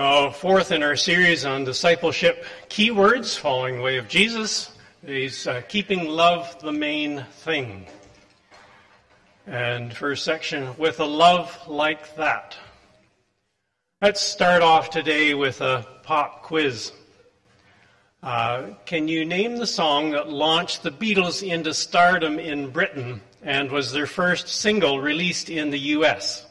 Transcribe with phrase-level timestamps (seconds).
[0.00, 4.72] Uh, fourth in our series on discipleship keywords, following the way of Jesus,
[5.06, 7.86] is uh, keeping love the main thing.
[9.46, 12.56] And first section, with a love like that.
[14.00, 16.92] Let's start off today with a pop quiz.
[18.22, 23.70] Uh, can you name the song that launched the Beatles into stardom in Britain and
[23.70, 26.46] was their first single released in the U.S.?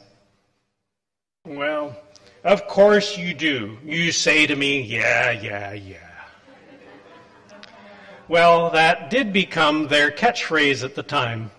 [1.44, 1.96] Well,
[2.44, 3.78] of course you do.
[3.84, 5.96] You say to me, yeah, yeah, yeah.
[8.28, 11.50] Well, that did become their catchphrase at the time.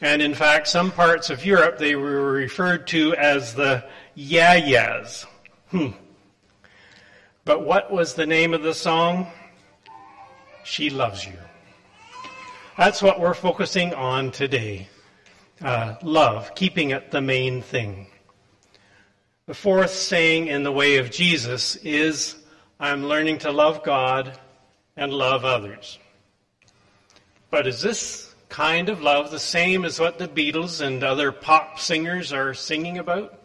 [0.00, 3.84] And in fact, some parts of Europe they were referred to as the
[4.14, 5.26] yeah yeahs.
[5.70, 5.88] Hmm.
[7.44, 9.26] But what was the name of the song?
[10.64, 11.38] She Loves You.
[12.76, 14.88] That's what we're focusing on today.
[15.62, 18.08] Uh, love, keeping it the main thing.
[19.46, 22.34] The fourth saying in the way of Jesus is,
[22.80, 24.36] I'm learning to love God
[24.96, 26.00] and love others.
[27.48, 31.78] But is this kind of love the same as what the Beatles and other pop
[31.78, 33.40] singers are singing about?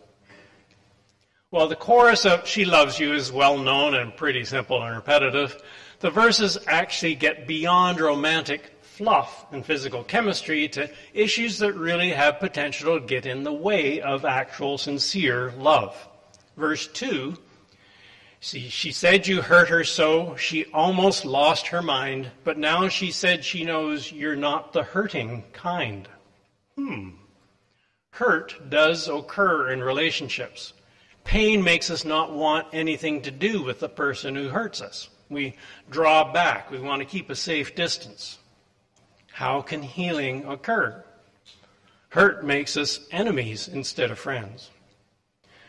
[1.51, 5.61] Well, the chorus of She Loves You is well known and pretty simple and repetitive.
[5.99, 12.39] The verses actually get beyond romantic fluff and physical chemistry to issues that really have
[12.39, 15.95] potential to get in the way of actual sincere love.
[16.57, 17.37] Verse 2
[18.43, 23.11] See, she said you hurt her so, she almost lost her mind, but now she
[23.11, 26.09] said she knows you're not the hurting kind.
[26.75, 27.09] Hmm.
[28.09, 30.73] Hurt does occur in relationships.
[31.23, 35.09] Pain makes us not want anything to do with the person who hurts us.
[35.29, 35.55] We
[35.91, 36.71] draw back.
[36.71, 38.39] We want to keep a safe distance.
[39.33, 41.03] How can healing occur?
[42.09, 44.69] Hurt makes us enemies instead of friends.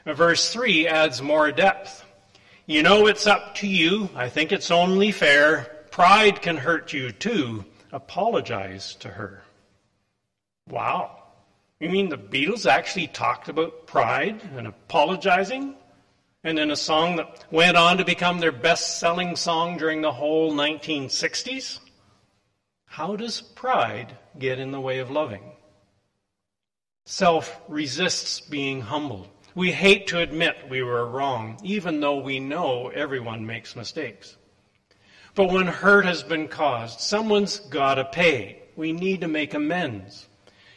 [0.04, 2.04] Verse 3 adds more depth.
[2.66, 4.08] You know it's up to you.
[4.14, 5.84] I think it's only fair.
[5.90, 7.64] Pride can hurt you too.
[7.92, 9.42] Apologize to her.
[10.68, 11.22] Wow.
[11.78, 15.74] You mean the Beatles actually talked about pride and apologizing?
[16.44, 20.12] And in a song that went on to become their best selling song during the
[20.12, 21.78] whole 1960s?
[22.92, 25.52] How does pride get in the way of loving?
[27.06, 29.30] Self resists being humbled.
[29.54, 34.36] We hate to admit we were wrong, even though we know everyone makes mistakes.
[35.34, 38.62] But when hurt has been caused, someone's got to pay.
[38.76, 40.26] We need to make amends,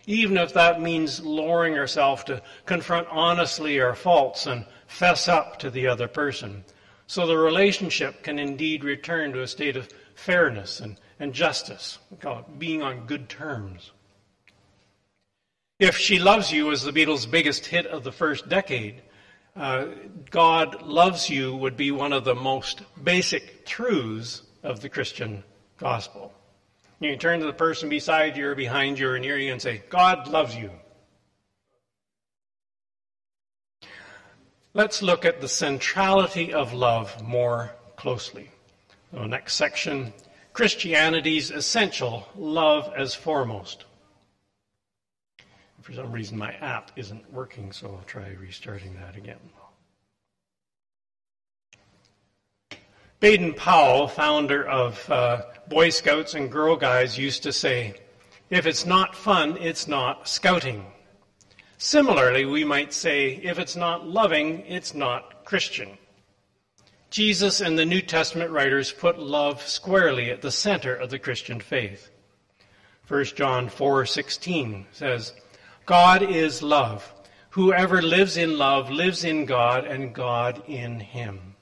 [0.08, 5.70] even if that means lowering ourselves to confront honestly our faults and fess up to
[5.70, 6.64] the other person,
[7.08, 12.00] so the relationship can indeed return to a state of fairness and and justice.
[12.12, 13.92] We call it being on good terms.
[15.80, 19.02] If She Loves You was the Beatles' biggest hit of the first decade,
[19.56, 19.88] uh,
[20.30, 25.44] God loves you would be one of the most basic truths of the Christian
[25.78, 26.34] gospel.
[27.00, 29.62] You can turn to the person beside you or behind you or near you and
[29.62, 30.72] say, God loves you.
[34.74, 38.50] Let's look at the centrality of love more closely.
[39.14, 40.14] The next section
[40.56, 43.84] Christianity's essential love as foremost.
[45.82, 49.36] For some reason, my app isn't working, so I'll try restarting that again.
[53.20, 57.96] Baden Powell, founder of uh, Boy Scouts and Girl Guides, used to say,
[58.50, 60.86] if it's not fun, it's not scouting.
[61.80, 65.98] Similarly, we might say, if it's not loving, it's not Christian.
[67.16, 71.62] Jesus and the New Testament writers put love squarely at the center of the Christian
[71.62, 72.12] faith.
[73.08, 75.32] 1 John 4:16 says,
[75.86, 77.14] "God is love.
[77.52, 81.56] Whoever lives in love lives in God and God in him."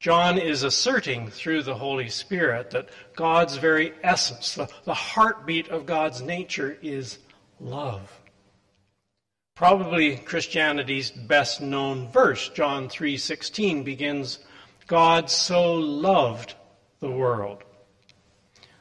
[0.00, 5.84] John is asserting through the Holy Spirit that God's very essence, the, the heartbeat of
[5.84, 7.18] God's nature, is
[7.60, 8.18] love.
[9.58, 14.38] Probably Christianity's best known verse, John 3:16 begins,
[14.88, 16.54] God so loved
[17.00, 17.62] the world.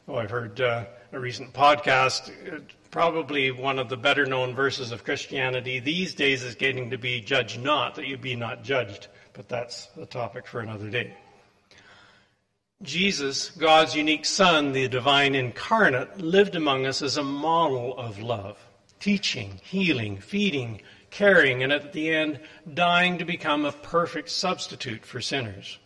[0.07, 2.61] Oh, I've heard uh, a recent podcast, uh,
[2.91, 7.19] probably one of the better known verses of Christianity these days is getting to be
[7.19, 9.07] judge not, that you be not judged.
[9.33, 11.13] But that's a topic for another day.
[12.81, 18.57] Jesus, God's unique Son, the divine incarnate, lived among us as a model of love
[19.01, 20.81] teaching, healing, feeding,
[21.11, 22.39] caring, and at the end,
[22.73, 25.77] dying to become a perfect substitute for sinners.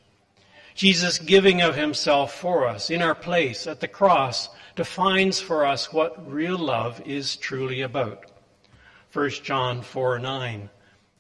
[0.75, 5.91] Jesus giving of himself for us in our place at the cross defines for us
[5.91, 8.25] what real love is truly about.
[9.13, 10.69] 1 John 4 9.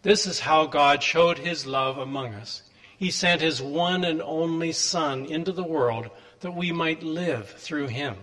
[0.01, 2.63] This is how God showed his love among us.
[2.97, 6.09] He sent his one and only Son into the world
[6.39, 8.15] that we might live through him.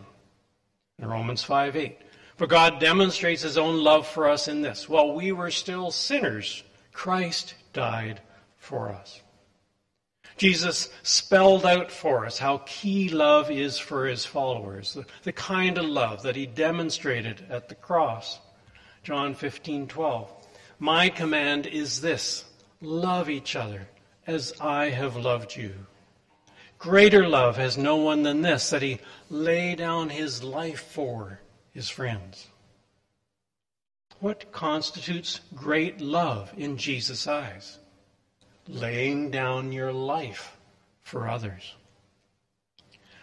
[0.99, 1.99] In Romans 5 8.
[2.37, 4.89] For God demonstrates his own love for us in this.
[4.89, 8.21] While we were still sinners, Christ died
[8.57, 9.21] for us.
[10.39, 15.77] Jesus spelled out for us how key love is for his followers, the, the kind
[15.77, 18.39] of love that he demonstrated at the cross.
[19.03, 20.29] John 15:12.
[20.79, 22.45] My command is this:
[22.81, 23.89] love each other
[24.27, 25.75] as I have loved you.
[26.79, 29.01] Greater love has no one than this that he
[29.31, 31.41] lay down his life for
[31.73, 32.47] his friends.
[34.21, 37.79] What constitutes great love in Jesus' eyes?
[38.69, 40.57] Laying down your life
[41.03, 41.75] for others.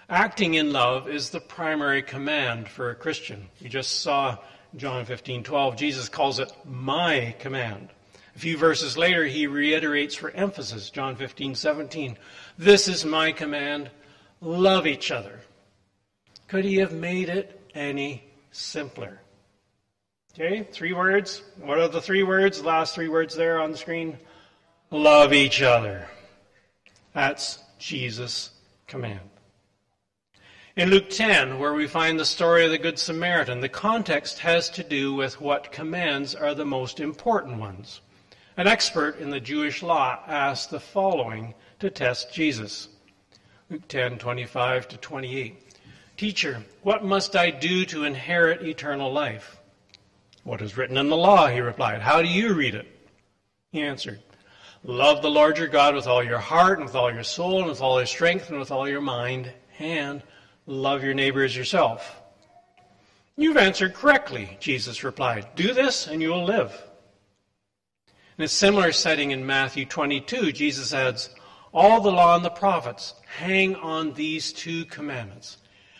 [0.09, 3.47] Acting in love is the primary command for a Christian.
[3.59, 4.37] You just saw
[4.75, 5.75] John 15:12.
[5.75, 7.89] Jesus calls it my command.
[8.35, 12.17] A few verses later, he reiterates for emphasis, John 15:17.
[12.57, 13.89] This is my command:
[14.41, 15.41] love each other.
[16.47, 19.21] Could he have made it any simpler?
[20.33, 21.41] Okay, three words.
[21.61, 22.63] What are the three words?
[22.63, 24.19] Last three words there on the screen
[24.95, 26.07] love each other.
[27.13, 28.51] That's Jesus'
[28.87, 29.29] command.
[30.75, 34.69] In Luke 10, where we find the story of the Good Samaritan, the context has
[34.71, 38.01] to do with what commands are the most important ones.
[38.57, 42.89] An expert in the Jewish law asked the following to test Jesus.
[43.69, 45.61] Luke 10, 25 to 28.
[46.17, 49.57] Teacher, what must I do to inherit eternal life?
[50.43, 51.47] What is written in the law?
[51.47, 52.01] He replied.
[52.01, 52.87] How do you read it?
[53.71, 54.19] He answered,
[54.87, 57.67] Love the Lord your God with all your heart and with all your soul and
[57.67, 60.21] with all your strength and with all your mind, and
[60.67, 62.21] love your neighbor as yourself.
[63.35, 65.47] You've answered correctly, Jesus replied.
[65.55, 66.71] Do this and you will live.
[68.37, 71.31] In a similar setting in Matthew 22, Jesus adds,
[71.73, 75.57] All the law and the prophets hang on these two commandments.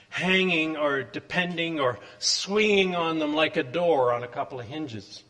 [0.09, 5.23] Hanging or depending or swinging on them like a door on a couple of hinges.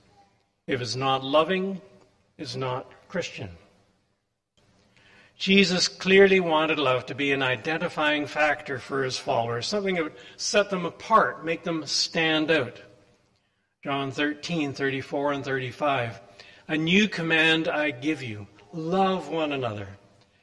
[0.68, 1.82] If it's not loving,
[2.38, 3.50] it's not Christian.
[5.38, 10.14] Jesus clearly wanted love to be an identifying factor for his followers, something that would
[10.38, 12.82] set them apart, make them stand out.
[13.84, 16.22] John 13, 34 and 35.
[16.70, 19.88] A new command I give you love one another.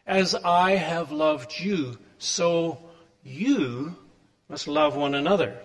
[0.07, 2.79] As I have loved you, so
[3.25, 3.97] you
[4.49, 5.57] must love one another.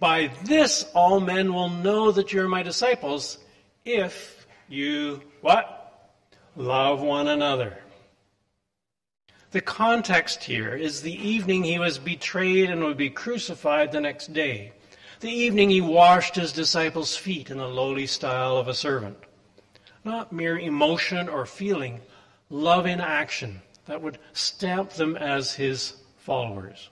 [0.00, 3.38] By this all men will know that you're my disciples
[3.84, 5.73] if you what?
[6.56, 7.78] Love one another.
[9.50, 14.32] The context here is the evening he was betrayed and would be crucified the next
[14.32, 14.72] day.
[15.20, 19.16] The evening he washed his disciples' feet in the lowly style of a servant.
[20.04, 22.00] Not mere emotion or feeling,
[22.50, 26.90] love in action that would stamp them as his followers.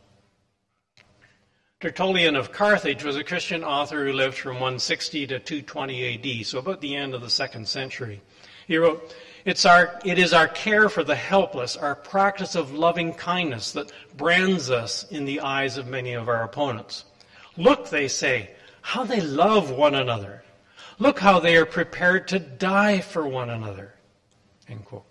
[1.81, 6.58] Tertullian of Carthage was a Christian author who lived from 160 to 220 AD, so
[6.58, 8.23] about the end of the second century.
[8.69, 13.12] He wrote, it's our, it is our care for the helpless, our practice of loving
[13.12, 17.05] kindness that brands us in the eyes of many of our opponents.
[17.56, 20.43] Look, they say, how they love one another.
[20.99, 23.94] Look how they are prepared to die for one another.
[24.69, 25.06] End quote.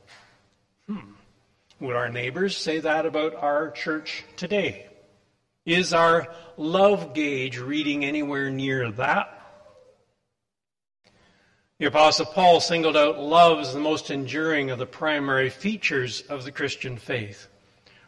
[0.87, 1.11] Hmm.
[1.79, 4.87] Would our neighbors say that about our church today?
[5.65, 9.40] Is our love gauge reading anywhere near that?
[11.81, 16.43] The Apostle Paul singled out love as the most enduring of the primary features of
[16.43, 17.47] the Christian faith.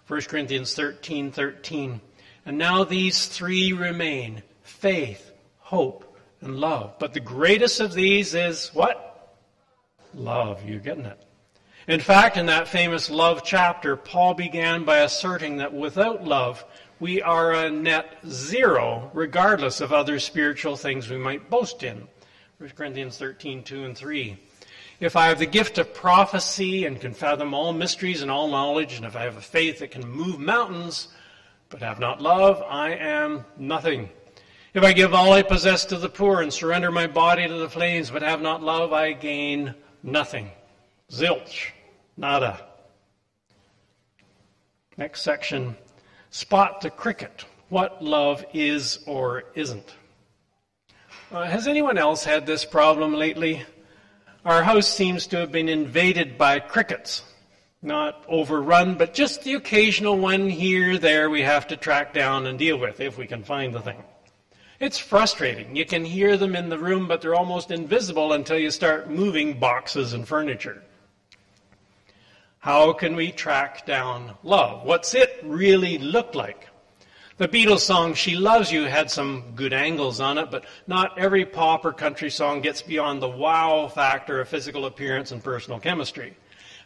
[0.05, 1.99] 1 Corinthians 13 13.
[2.45, 6.99] And now these three remain faith, hope, and love.
[6.99, 9.39] But the greatest of these is what?
[10.13, 10.63] Love.
[10.63, 11.25] You're getting it.
[11.87, 16.63] In fact, in that famous love chapter, Paul began by asserting that without love,
[16.99, 22.07] we are a net zero, regardless of other spiritual things we might boast in.
[22.63, 24.37] 1 Corinthians 13, 2 and 3.
[25.01, 28.93] If I have the gift of prophecy and can fathom all mysteries and all knowledge,
[28.93, 31.09] and if I have a faith that can move mountains,
[31.67, 34.07] but have not love, I am nothing.
[34.73, 37.69] If I give all I possess to the poor and surrender my body to the
[37.69, 40.49] flames, but have not love, I gain nothing.
[41.11, 41.71] Zilch.
[42.15, 42.65] Nada.
[44.95, 45.75] Next section.
[46.29, 47.43] Spot the cricket.
[47.67, 49.95] What love is or isn't.
[51.33, 53.63] Uh, has anyone else had this problem lately?
[54.45, 57.23] Our house seems to have been invaded by crickets.
[57.81, 62.59] Not overrun, but just the occasional one here, there we have to track down and
[62.59, 64.03] deal with if we can find the thing.
[64.79, 65.75] It's frustrating.
[65.75, 69.59] You can hear them in the room, but they're almost invisible until you start moving
[69.59, 70.83] boxes and furniture.
[72.59, 74.85] How can we track down love?
[74.85, 76.67] What's it really look like?
[77.43, 81.43] The Beatles song She Loves You had some good angles on it, but not every
[81.43, 86.37] pop or country song gets beyond the wow factor of physical appearance and personal chemistry.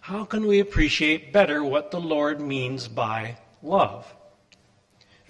[0.02, 4.12] How can we appreciate better what the Lord means by love?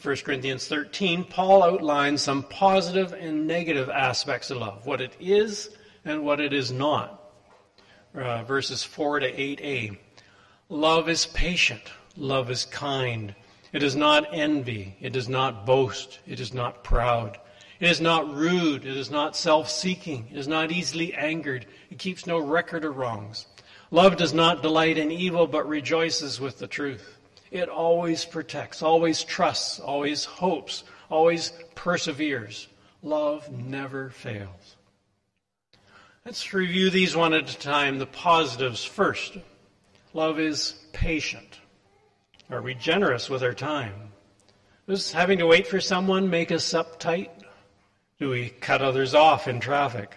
[0.01, 5.71] 1 Corinthians 13, Paul outlines some positive and negative aspects of love, what it is
[6.05, 7.33] and what it is not.
[8.15, 9.97] Uh, verses 4 to 8a.
[10.69, 11.83] Love is patient.
[12.15, 13.35] Love is kind.
[13.73, 14.95] It does not envy.
[15.01, 16.19] It does not boast.
[16.25, 17.37] It is not proud.
[17.79, 18.85] It is not rude.
[18.85, 20.27] It is not self seeking.
[20.31, 21.65] It is not easily angered.
[21.91, 23.45] It keeps no record of wrongs.
[23.91, 27.17] Love does not delight in evil, but rejoices with the truth.
[27.51, 32.67] It always protects, always trusts, always hopes, always perseveres.
[33.01, 34.75] Love never fails.
[36.25, 37.99] Let's review these one at a time.
[37.99, 39.37] The positives first.
[40.13, 41.59] Love is patient.
[42.49, 44.13] Are we generous with our time?
[44.87, 47.29] Does having to wait for someone make us uptight?
[48.19, 50.15] Do we cut others off in traffic?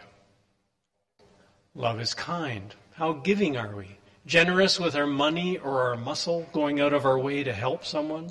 [1.74, 2.72] Love is kind.
[2.92, 3.98] How giving are we?
[4.26, 8.30] Generous with our money or our muscle, going out of our way to help someone?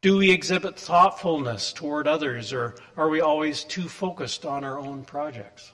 [0.00, 5.04] Do we exhibit thoughtfulness toward others, or are we always too focused on our own
[5.04, 5.72] projects?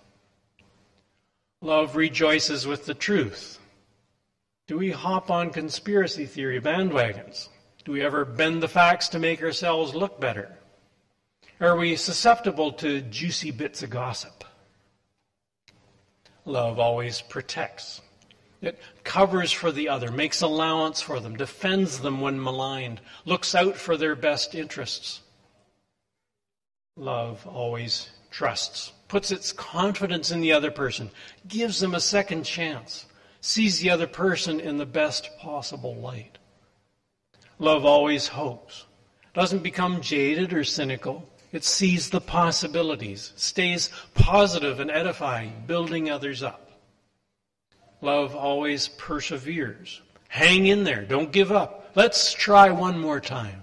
[1.61, 3.58] Love rejoices with the truth.
[4.69, 7.49] Do we hop on conspiracy theory bandwagons?
[7.87, 10.59] Do we ever bend the facts to make ourselves look better?
[11.59, 14.45] Are we susceptible to juicy bits of gossip?
[16.45, 18.03] Love always protects.
[18.61, 23.77] It covers for the other, makes allowance for them, defends them when maligned, looks out
[23.77, 25.23] for their best interests.
[26.95, 31.11] Love always trusts, puts its confidence in the other person,
[31.47, 33.07] gives them a second chance
[33.41, 36.39] sees the other person in the best possible light.
[37.59, 38.87] Love always hopes,
[39.35, 41.29] doesn't become jaded or cynical.
[41.51, 46.71] It sees the possibilities, stays positive and edifying, building others up.
[48.01, 50.03] Love always perseveres.
[50.29, 51.05] Hang in there.
[51.05, 51.91] Don't give up.
[51.95, 53.63] Let's try one more time.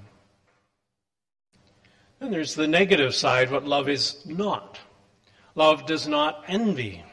[2.20, 4.80] Then there's the negative side, what love is not.
[5.54, 7.04] Love does not envy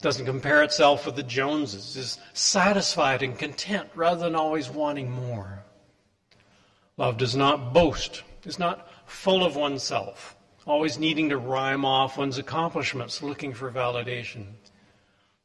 [0.00, 5.64] doesn't compare itself with the Joneses, is satisfied and content rather than always wanting more.
[6.96, 10.36] Love does not boast, is not full of oneself,
[10.66, 14.46] always needing to rhyme off one's accomplishments, looking for validation.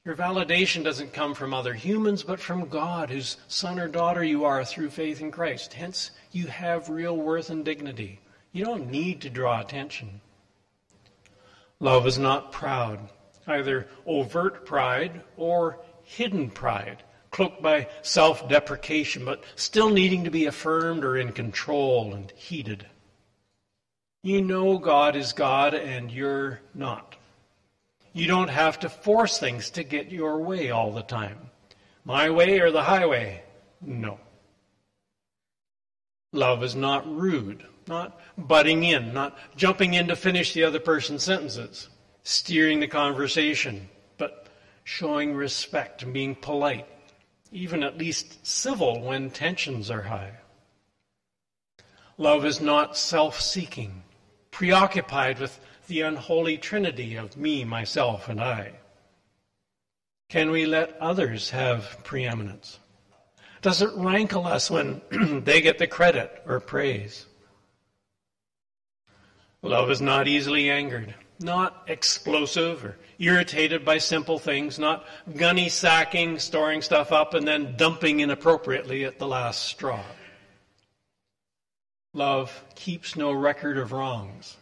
[0.06, 4.46] Your validation doesn't come from other humans, but from God, whose son or daughter you
[4.46, 5.74] are through faith in Christ.
[5.74, 8.20] Hence, you have real worth and dignity.
[8.52, 10.22] You don't need to draw attention.
[11.80, 13.10] Love is not proud
[13.48, 20.46] either overt pride or hidden pride, cloaked by self deprecation, but still needing to be
[20.46, 22.86] affirmed or in control and heeded.
[24.22, 27.16] You know God is God and you're not.
[28.14, 31.50] You don't have to force things to get your way all the time.
[32.06, 33.44] My way or the highway?
[33.82, 34.20] No.
[36.32, 41.24] Love is not rude, not butting in, not jumping in to finish the other person's
[41.24, 41.90] sentences
[42.24, 44.48] steering the conversation, but
[44.84, 46.88] showing respect and being polite,
[47.52, 50.32] even at least civil when tensions are high.
[52.18, 54.04] Love is not self seeking,
[54.52, 58.72] preoccupied with the unholy trinity of me, myself, and I.
[60.30, 62.80] Can we let others have preeminence?
[63.62, 65.02] Does it rankle us when
[65.44, 67.26] they get the credit or praise?
[69.62, 76.40] Love is not easily angered not explosive or irritated by simple things, not gunny sacking,
[76.40, 80.04] storing stuff up, and then dumping inappropriately at the last straw.
[82.14, 84.58] Love keeps no record of wrongs.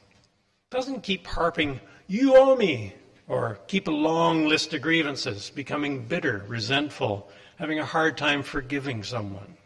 [0.69, 2.93] Doesn't keep harping, you owe me,
[3.27, 9.03] or keep a long list of grievances, becoming bitter, resentful, having a hard time forgiving
[9.03, 9.57] someone.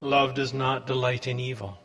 [0.00, 1.78] Love does not delight in evil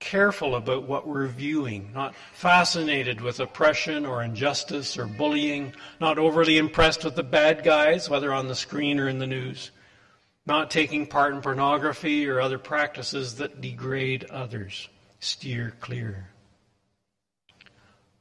[0.00, 6.58] careful about what we're viewing, not fascinated with oppression or injustice or bullying, not overly
[6.58, 9.70] impressed with the bad guys, whether on the screen or in the news,
[10.46, 14.88] not taking part in pornography or other practices that degrade others.
[15.20, 16.30] Steer clear.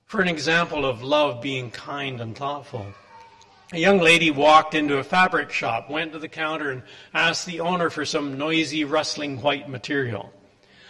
[0.06, 2.88] For an example of love being kind and thoughtful,
[3.72, 6.84] a young lady walked into a fabric shop, went to the counter, and
[7.14, 10.34] asked the owner for some noisy, rustling white material.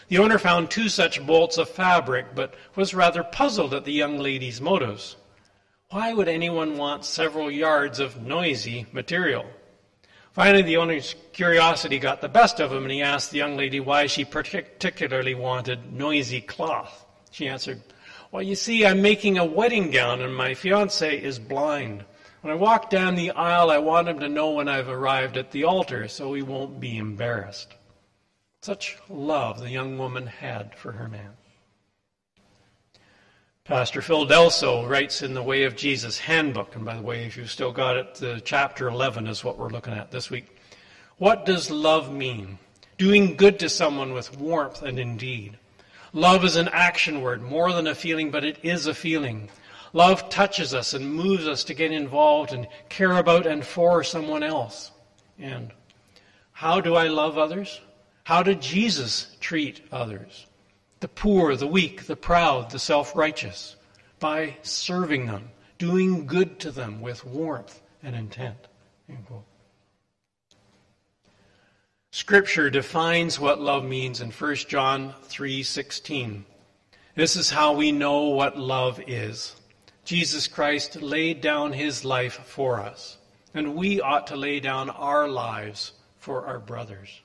[0.09, 4.17] The owner found two such bolts of fabric, but was rather puzzled at the young
[4.17, 5.15] lady's motives.
[5.91, 9.45] Why would anyone want several yards of noisy material?
[10.33, 13.79] Finally, the owner's curiosity got the best of him, and he asked the young lady
[13.79, 17.05] why she particularly wanted noisy cloth.
[17.29, 17.81] She answered,
[18.31, 22.03] Well, you see, I'm making a wedding gown, and my fiance is blind.
[22.41, 25.51] When I walk down the aisle, I want him to know when I've arrived at
[25.51, 27.75] the altar so he won't be embarrassed.
[28.61, 31.31] Such love the young woman had for her man.
[33.63, 37.37] Pastor Phil Delso writes in the Way of Jesus handbook, and by the way, if
[37.37, 40.57] you've still got it, the chapter 11 is what we're looking at this week.
[41.17, 42.57] What does love mean?
[42.97, 45.57] Doing good to someone with warmth and indeed.
[46.11, 49.49] Love is an action word, more than a feeling, but it is a feeling.
[49.93, 54.43] Love touches us and moves us to get involved and care about and for someone
[54.43, 54.91] else.
[55.37, 55.71] And
[56.51, 57.79] how do I love others?
[58.29, 60.45] How did Jesus treat others?
[60.99, 63.75] the poor, the weak, the proud, the self righteous,
[64.19, 68.67] by serving them, doing good to them with warmth and intent.
[72.11, 76.45] Scripture defines what love means in 1 John 3:16.
[77.15, 79.55] This is how we know what love is.
[80.05, 83.17] Jesus Christ laid down his life for us,
[83.55, 87.21] and we ought to lay down our lives for our brothers.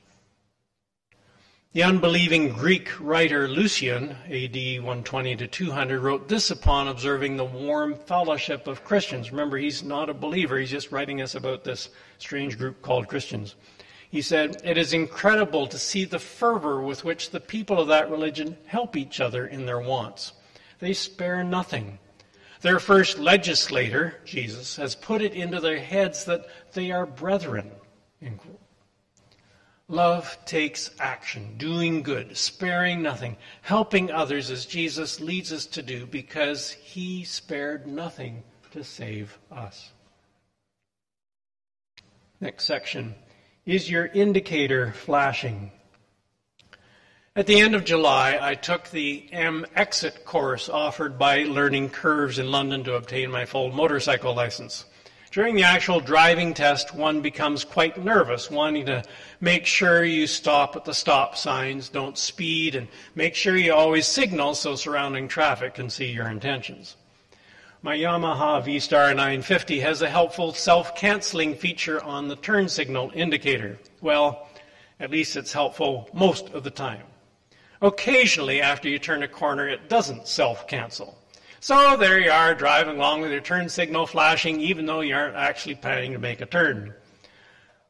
[1.75, 7.97] The unbelieving Greek writer Lucian, AD 120 to 200, wrote this upon observing the warm
[7.97, 9.33] fellowship of Christians.
[9.33, 11.89] Remember, he's not a believer, he's just writing us about this
[12.19, 13.57] strange group called Christians.
[14.09, 18.09] He said, It is incredible to see the fervor with which the people of that
[18.09, 20.33] religion help each other in their wants.
[20.79, 21.99] They spare nothing.
[22.61, 27.73] Their first legislator, Jesus, has put it into their heads that they are brethren.
[29.95, 36.05] Love takes action, doing good, sparing nothing, helping others as Jesus leads us to do
[36.05, 39.93] because he spared nothing to save us.
[42.41, 43.15] Next section.
[43.67, 45.71] Is your indicator flashing?
[47.37, 52.41] At the end of July, I took the M Exit course offered by Learning Curves
[52.41, 54.87] in London to obtain my full motorcycle license.
[55.35, 59.03] During the actual driving test, one becomes quite nervous, wanting to
[59.41, 64.07] make sure you stop at the stop signs, don't speed, and make sure you always
[64.07, 66.95] signal so surrounding traffic can see your intentions.
[67.83, 73.81] My Yamaha V-Star 950 has a helpful self-canceling feature on the turn signal indicator.
[74.01, 74.49] Well,
[75.01, 77.03] at least it's helpful most of the time.
[77.83, 81.19] Occasionally, after you turn a corner, it doesn't self-cancel.
[81.65, 85.35] So there you are, driving along with your turn signal flashing, even though you aren't
[85.35, 86.93] actually planning to make a turn.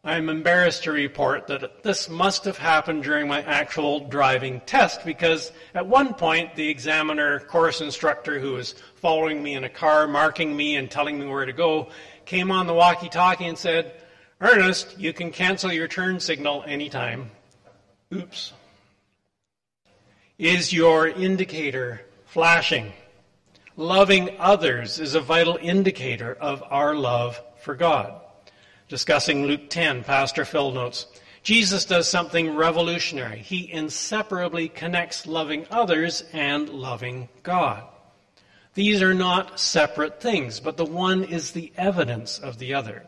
[0.04, 5.50] I'm embarrassed to report that this must have happened during my actual driving test because
[5.74, 10.56] at one point the examiner course instructor who was following me in a car, marking
[10.56, 11.88] me and telling me where to go,
[12.26, 13.92] came on the walkie talkie and said,
[14.40, 17.28] Ernest, you can cancel your turn signal anytime.
[18.14, 18.52] Oops.
[20.38, 22.92] Is your indicator flashing?
[23.76, 28.20] Loving others is a vital indicator of our love for God.
[28.88, 31.06] Discussing Luke 10, Pastor Phil notes
[31.42, 33.40] Jesus does something revolutionary.
[33.40, 37.82] He inseparably connects loving others and loving God.
[38.74, 43.04] These are not separate things, but the one is the evidence of the other.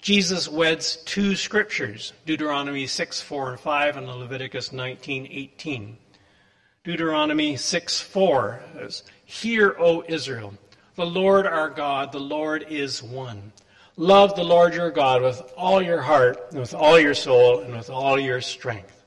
[0.00, 5.96] Jesus weds two scriptures, Deuteronomy 6, 4 and 5 and Leviticus 19, 18.
[6.84, 9.02] Deuteronomy 6, 4 says,
[9.40, 10.54] Hear, O Israel,
[10.94, 13.52] the Lord our God, the Lord is one.
[13.96, 17.74] Love the Lord your God with all your heart, and with all your soul, and
[17.74, 19.04] with all your strength.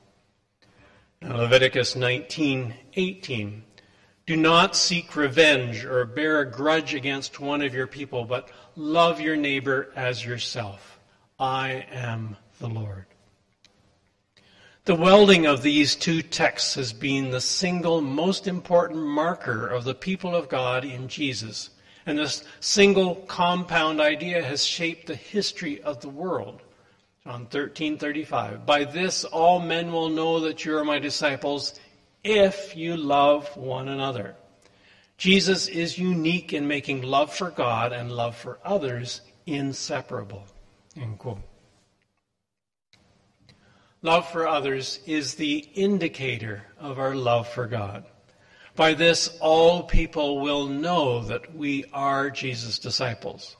[1.22, 3.62] Now, Leviticus 19:18.
[4.26, 9.22] Do not seek revenge or bear a grudge against one of your people, but love
[9.22, 10.98] your neighbor as yourself.
[11.38, 13.06] I am the Lord.
[14.88, 19.94] The welding of these two texts has been the single most important marker of the
[19.94, 21.68] people of God in Jesus.
[22.06, 26.62] And this single compound idea has shaped the history of the world.
[27.22, 31.78] John 13:35 By this all men will know that you are my disciples
[32.24, 34.36] if you love one another.
[35.18, 40.46] Jesus is unique in making love for God and love for others inseparable.
[40.96, 41.47] End quote.
[44.02, 48.04] Love for others is the indicator of our love for God.
[48.76, 53.56] By this, all people will know that we are Jesus' disciples.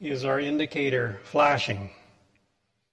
[0.00, 1.90] Is our indicator flashing?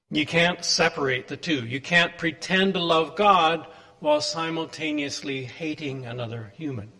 [0.09, 1.65] You can't separate the two.
[1.67, 3.67] You can't pretend to love God
[3.99, 6.91] while simultaneously hating another human.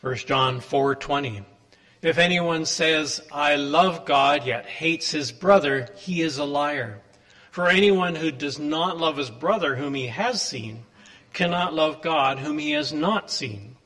[0.00, 1.44] 1 John 4:20
[2.02, 7.00] If anyone says, I love God, yet hates his brother, he is a liar.
[7.50, 10.84] For anyone who does not love his brother whom he has seen
[11.32, 13.76] cannot love God whom he has not seen.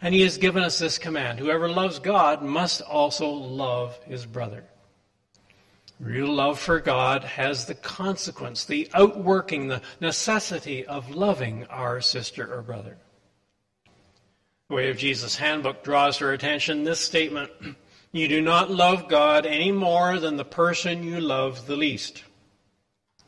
[0.00, 4.64] And he has given us this command whoever loves God must also love his brother.
[5.98, 12.52] Real love for God has the consequence, the outworking, the necessity of loving our sister
[12.52, 12.98] or brother.
[14.68, 17.52] The Way of Jesus Handbook draws our attention this statement
[18.10, 22.24] You do not love God any more than the person you love the least.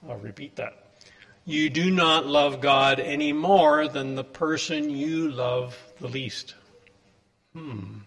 [0.09, 0.75] I'll repeat that.
[1.45, 6.57] You do not love God any more than the person you love the least.
[7.53, 7.99] Hmm.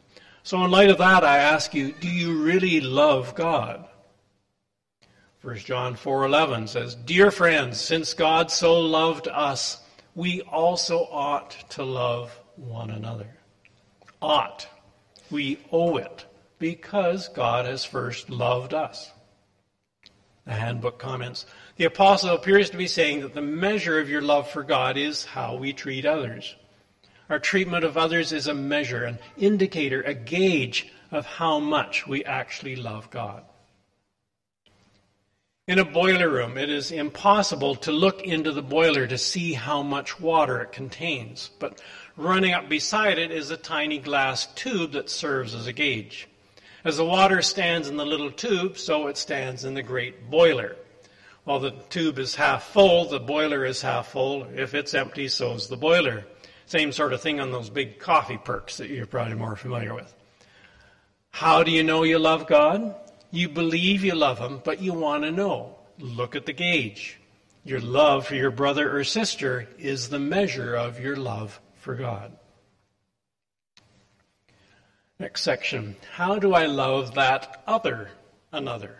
[0.43, 3.87] So, in light of that, I ask you, do you really love God?
[5.41, 9.79] 1 John 4:11 says, "Dear friends, since God so loved us,
[10.15, 13.27] we also ought to love one another.
[14.21, 14.67] Ought.
[15.29, 16.25] We owe it
[16.59, 19.11] because God has first loved us.
[20.45, 21.45] The handbook comments
[21.77, 25.25] The apostle appears to be saying that the measure of your love for God is
[25.25, 26.55] how we treat others.
[27.29, 32.25] Our treatment of others is a measure, an indicator, a gauge of how much we
[32.25, 33.43] actually love God.
[35.71, 39.81] In a boiler room, it is impossible to look into the boiler to see how
[39.81, 41.81] much water it contains, but
[42.17, 46.27] running up beside it is a tiny glass tube that serves as a gauge.
[46.83, 50.75] As the water stands in the little tube, so it stands in the great boiler.
[51.45, 54.43] While the tube is half full, the boiler is half full.
[54.53, 56.25] If it's empty, so is the boiler.
[56.65, 60.13] Same sort of thing on those big coffee perks that you're probably more familiar with.
[61.29, 62.93] How do you know you love God?
[63.31, 65.77] You believe you love him, but you want to know.
[65.99, 67.19] Look at the gauge.
[67.63, 72.33] Your love for your brother or sister is the measure of your love for God.
[75.19, 75.95] Next section.
[76.13, 78.09] How do I love that other
[78.51, 78.97] another?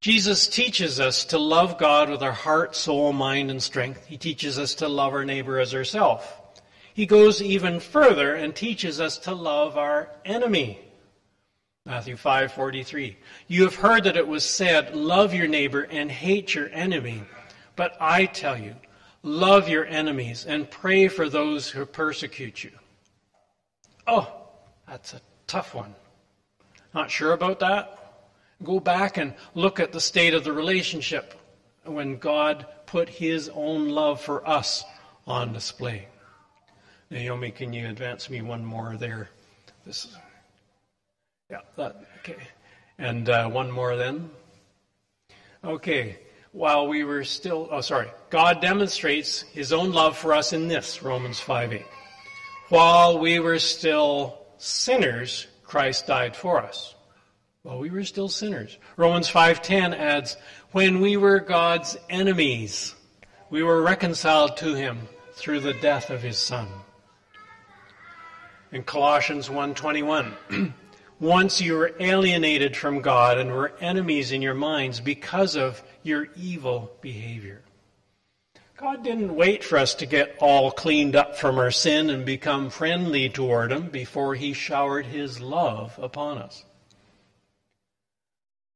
[0.00, 4.06] Jesus teaches us to love God with our heart, soul, mind, and strength.
[4.06, 6.24] He teaches us to love our neighbor as ourselves.
[6.94, 10.80] He goes even further and teaches us to love our enemy
[11.84, 13.16] Matthew 5:43.
[13.48, 17.22] You have heard that it was said, love your neighbor and hate your enemy.
[17.74, 18.76] But I tell you,
[19.22, 22.70] love your enemies and pray for those who persecute you.
[24.06, 24.32] Oh,
[24.86, 25.94] that's a tough one.
[26.94, 27.98] Not sure about that?
[28.62, 31.34] Go back and look at the state of the relationship
[31.84, 34.84] when God put his own love for us
[35.26, 36.06] on display.
[37.10, 39.30] Naomi, can you advance me one more there?
[39.84, 40.16] This is
[41.52, 42.42] yeah, that, okay.
[42.98, 44.30] And uh, one more then.
[45.62, 46.18] Okay,
[46.52, 48.08] while we were still, oh, sorry.
[48.30, 51.82] God demonstrates his own love for us in this, Romans 5 8.
[52.70, 56.94] While we were still sinners, Christ died for us.
[57.64, 58.78] While we were still sinners.
[58.96, 60.36] Romans 5:10 adds,
[60.72, 62.94] when we were God's enemies,
[63.50, 66.66] we were reconciled to him through the death of his son.
[68.72, 70.32] In Colossians 1:21,
[71.22, 76.26] Once you were alienated from God and were enemies in your minds because of your
[76.34, 77.62] evil behavior.
[78.76, 82.70] God didn't wait for us to get all cleaned up from our sin and become
[82.70, 86.64] friendly toward Him before He showered His love upon us.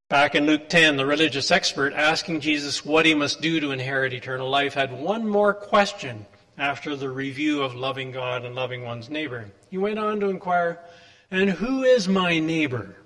[0.08, 4.12] Back in Luke 10, the religious expert asking Jesus what he must do to inherit
[4.12, 6.24] eternal life had one more question
[6.58, 9.50] after the review of loving God and loving one's neighbor.
[9.68, 10.78] He went on to inquire,
[11.30, 12.96] and who is my neighbor?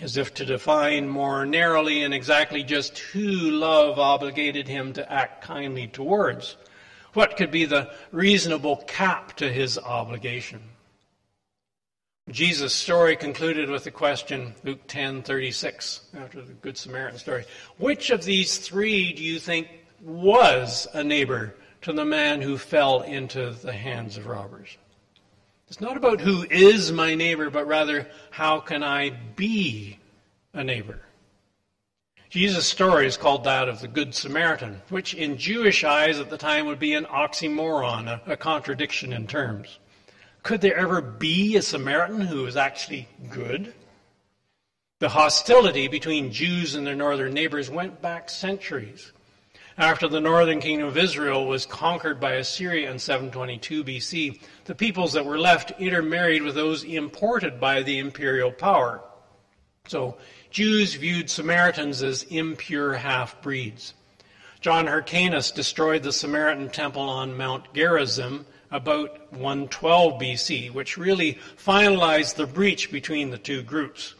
[0.00, 5.42] As if to define more narrowly and exactly just who love obligated him to act
[5.42, 6.56] kindly towards.
[7.12, 10.60] What could be the reasonable cap to his obligation?
[12.30, 17.44] Jesus' story concluded with the question, Luke 10:36, after the Good Samaritan story.
[17.76, 19.68] Which of these three do you think
[20.00, 24.76] was a neighbor to the man who fell into the hands of robbers?
[25.70, 30.00] It's not about who is my neighbor, but rather how can I be
[30.52, 31.02] a neighbor?
[32.28, 36.36] Jesus' story is called that of the Good Samaritan, which in Jewish eyes at the
[36.36, 39.78] time would be an oxymoron, a, a contradiction in terms.
[40.42, 43.72] Could there ever be a Samaritan who was actually good?
[44.98, 49.12] The hostility between Jews and their northern neighbors went back centuries.
[49.78, 55.14] After the northern kingdom of Israel was conquered by Assyria in 722 BC, the peoples
[55.14, 59.00] that were left intermarried with those imported by the imperial power.
[59.88, 60.16] So
[60.52, 63.94] Jews viewed Samaritans as impure half breeds.
[64.60, 72.36] John Hyrcanus destroyed the Samaritan temple on Mount Gerizim about 112 BC, which really finalized
[72.36, 74.14] the breach between the two groups.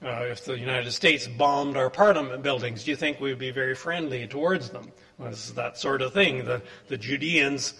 [0.00, 3.50] Uh, if the United States bombed our parliament buildings, do you think we would be
[3.50, 4.92] very friendly towards them?
[5.18, 6.44] Was that sort of thing.
[6.44, 7.74] The, the Judeans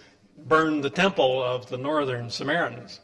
[0.48, 3.00] burned the temple of the northern Samaritans.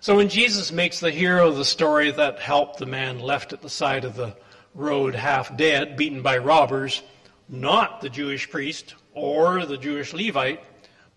[0.00, 3.62] So when Jesus makes the hero of the story that helped the man left at
[3.62, 4.34] the side of the
[4.74, 7.02] road half dead, beaten by robbers,
[7.48, 10.64] not the Jewish priest or the Jewish Levite,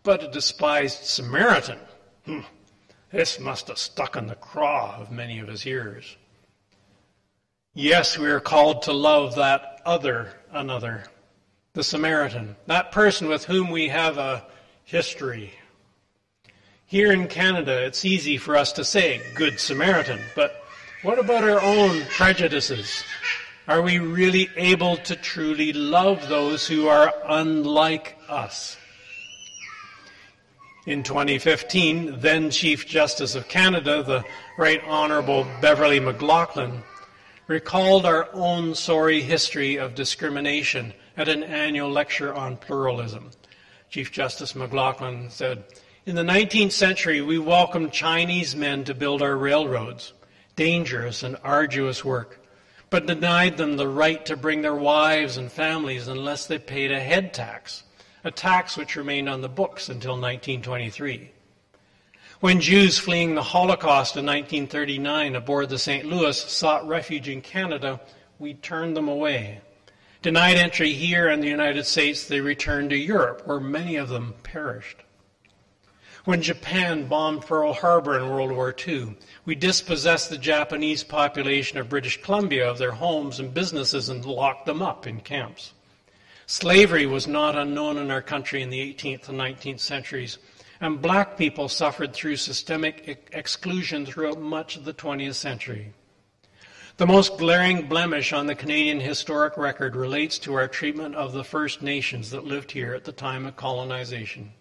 [0.03, 1.79] but a despised Samaritan.
[2.25, 2.41] Hmm.
[3.11, 6.17] This must have stuck in the craw of many of his hearers.
[7.73, 11.05] Yes, we are called to love that other another,
[11.73, 14.45] the Samaritan, that person with whom we have a
[14.85, 15.51] history.
[16.85, 20.63] Here in Canada, it's easy for us to say Good Samaritan, but
[21.01, 23.03] what about our own prejudices?
[23.67, 28.77] Are we really able to truly love those who are unlike us?
[30.85, 34.23] In 2015, then Chief Justice of Canada, the
[34.55, 36.83] Right Honourable Beverley McLachlin,
[37.47, 43.31] recalled our own sorry history of discrimination at an annual lecture on pluralism.
[43.89, 45.63] Chief Justice McLachlin said,
[46.05, 50.13] In the 19th century, we welcomed Chinese men to build our railroads,
[50.55, 52.39] dangerous and arduous work,
[52.89, 56.99] but denied them the right to bring their wives and families unless they paid a
[56.99, 57.83] head tax,
[58.23, 61.31] a tax which remained on the books until 1923.
[62.41, 66.05] When Jews fleeing the Holocaust in 1939 aboard the St.
[66.05, 68.01] Louis sought refuge in Canada,
[68.39, 69.61] we turned them away.
[70.25, 74.33] Denied entry here in the United States, they returned to Europe, where many of them
[74.41, 75.03] perished.
[76.23, 81.89] When Japan bombed Pearl Harbor in World War II, we dispossessed the Japanese population of
[81.89, 85.73] British Columbia of their homes and businesses and locked them up in camps.
[86.47, 90.39] Slavery was not unknown in our country in the 18th and 19th centuries,
[90.81, 95.93] and black people suffered through systemic exclusion throughout much of the 20th century.
[96.97, 101.43] The most glaring blemish on the Canadian historic record relates to our treatment of the
[101.43, 104.53] First Nations that lived here at the time of colonization.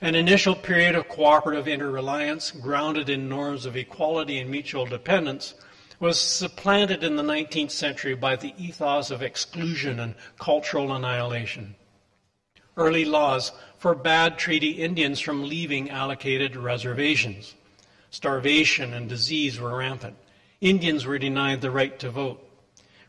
[0.00, 5.52] An initial period of cooperative interreliance, grounded in norms of equality and mutual dependence,
[6.00, 11.74] was supplanted in the 19th century by the ethos of exclusion and cultural annihilation.
[12.78, 17.54] Early laws forbade treaty Indians from leaving allocated reservations.
[18.10, 20.16] Starvation and disease were rampant.
[20.64, 22.42] Indians were denied the right to vote.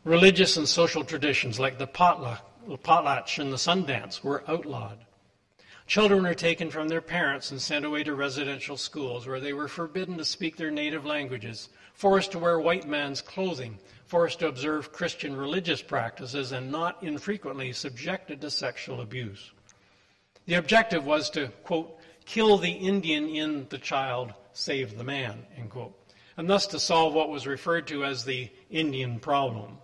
[0.03, 4.97] Religious and social traditions like the potlatch and the Sundance were outlawed.
[5.87, 9.69] Children were taken from their parents and sent away to residential schools where they were
[9.69, 14.91] forbidden to speak their native languages, forced to wear white man's clothing, forced to observe
[14.91, 19.51] Christian religious practices, and not infrequently subjected to sexual abuse.
[20.45, 25.69] The objective was to, quote, kill the Indian in the child, save the man, end
[25.69, 25.97] quote,
[26.37, 29.77] and thus to solve what was referred to as the Indian problem.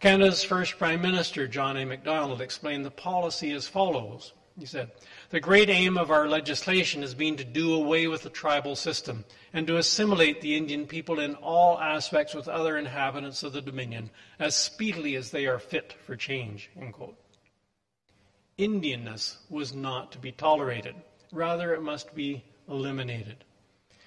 [0.00, 1.84] Canada's first Prime Minister, John A.
[1.84, 4.32] Macdonald, explained the policy as follows.
[4.58, 4.90] He said,
[5.30, 9.24] The great aim of our legislation has been to do away with the tribal system
[9.52, 14.10] and to assimilate the Indian people in all aspects with other inhabitants of the Dominion
[14.38, 16.70] as speedily as they are fit for change.
[18.58, 20.96] Indianness was not to be tolerated.
[21.32, 23.44] Rather, it must be eliminated.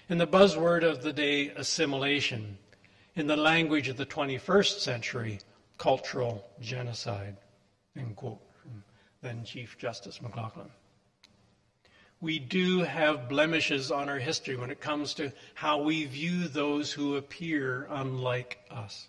[0.08, 2.58] In the buzzword of the day, assimilation.
[3.16, 5.40] In the language of the 21st century,
[5.78, 7.38] cultural genocide.
[7.98, 8.42] End quote
[9.26, 10.70] then Chief Justice McLachlin.
[12.22, 16.94] We do have blemishes on our history when it comes to how we view those
[16.94, 19.08] who appear unlike us.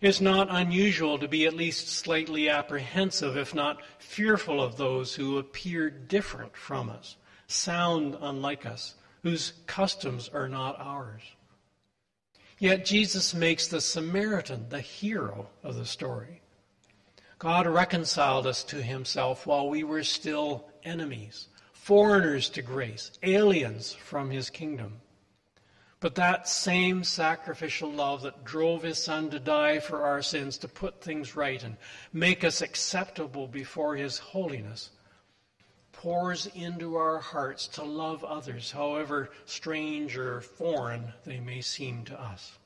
[0.00, 5.38] It's not unusual to be at least slightly apprehensive, if not fearful, of those who
[5.38, 11.22] appear different from us, sound unlike us, whose customs are not ours.
[12.58, 16.42] Yet Jesus makes the Samaritan the hero of the story.
[17.38, 24.30] God reconciled us to himself while we were still enemies, foreigners to grace, aliens from
[24.30, 25.00] his kingdom.
[26.00, 30.68] But that same sacrificial love that drove his son to die for our sins, to
[30.68, 31.78] put things right and
[32.12, 34.90] make us acceptable before his holiness,
[35.96, 42.20] pours into our hearts to love others, however strange or foreign they may seem to
[42.20, 42.58] us.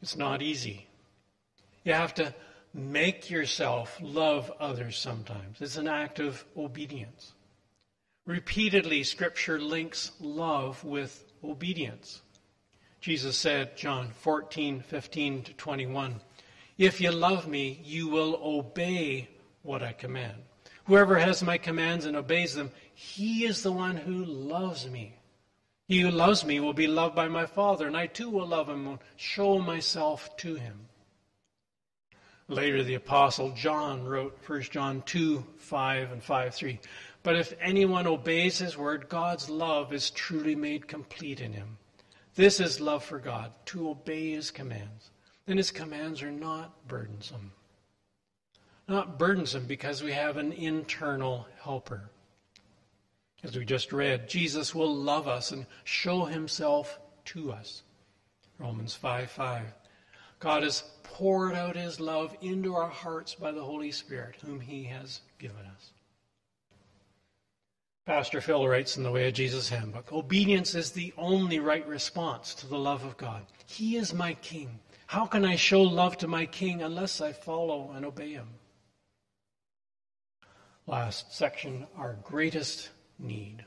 [0.00, 0.86] It's not easy.
[1.84, 2.34] You have to
[2.74, 5.60] make yourself love others sometimes.
[5.60, 7.32] It's an act of obedience.
[8.24, 12.22] Repeatedly, Scripture links love with obedience.
[13.00, 16.20] Jesus said, John 14, 15 to 21,
[16.78, 19.28] If you love me, you will obey
[19.62, 20.42] what I command.
[20.86, 25.16] Whoever has my commands and obeys them, he is the one who loves me.
[25.88, 28.68] He who loves me will be loved by my Father, and I too will love
[28.68, 30.88] him and show myself to him.
[32.48, 36.80] Later, the Apostle John wrote 1 John 2 5 and 5 3.
[37.22, 41.78] But if anyone obeys his word, God's love is truly made complete in him.
[42.34, 45.10] This is love for God, to obey his commands.
[45.46, 47.52] And his commands are not burdensome.
[48.88, 52.10] Not burdensome because we have an internal helper.
[53.44, 57.82] As we just read, Jesus will love us and show himself to us.
[58.58, 59.62] Romans 5 5.
[60.38, 64.84] God has poured out his love into our hearts by the Holy Spirit, whom he
[64.84, 65.92] has given us.
[68.06, 72.54] Pastor Phil writes in the Way of Jesus Handbook Obedience is the only right response
[72.56, 73.46] to the love of God.
[73.66, 74.80] He is my king.
[75.06, 78.48] How can I show love to my king unless I follow and obey him?
[80.86, 83.64] Last section our greatest need.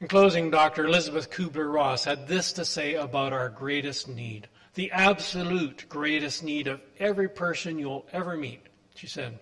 [0.00, 0.86] In closing, Dr.
[0.86, 6.68] Elizabeth Kubler Ross had this to say about our greatest need, the absolute greatest need
[6.68, 8.62] of every person you'll ever meet.
[8.94, 9.38] She said,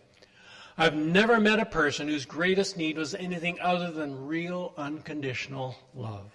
[0.77, 6.33] I've never met a person whose greatest need was anything other than real unconditional love.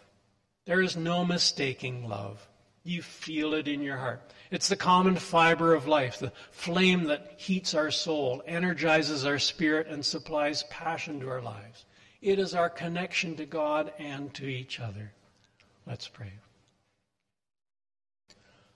[0.66, 2.48] There is no mistaking love.
[2.84, 4.34] You feel it in your heart.
[4.52, 9.88] It's the common fiber of life, the flame that heats our soul, energizes our spirit,
[9.88, 11.86] and supplies passion to our lives.
[12.22, 15.12] It is our connection to God and to each other.
[15.88, 16.34] Let's pray.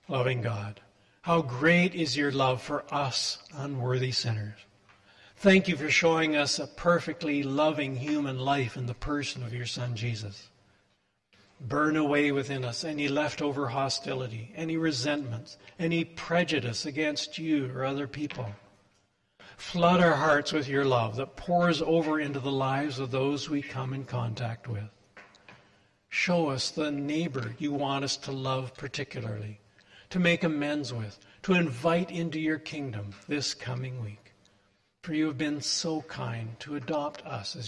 [0.07, 0.79] Loving God,
[1.21, 4.57] how great is your love for us unworthy sinners.
[5.35, 9.65] Thank you for showing us a perfectly loving human life in the person of your
[9.65, 10.47] Son, Jesus.
[11.59, 18.07] Burn away within us any leftover hostility, any resentments, any prejudice against you or other
[18.07, 18.47] people.
[19.57, 23.61] Flood our hearts with your love that pours over into the lives of those we
[23.61, 24.89] come in contact with.
[26.09, 29.59] Show us the neighbor you want us to love particularly,
[30.11, 34.27] to make amends with, to invite into your kingdom this coming week
[35.07, 37.55] for you have been so kind to adopt us as